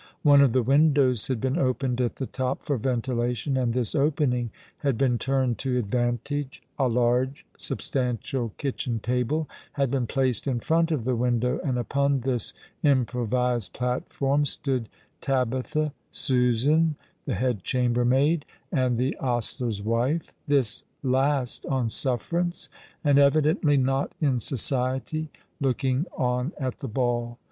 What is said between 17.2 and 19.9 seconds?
the head chamber maid, and tho ostler's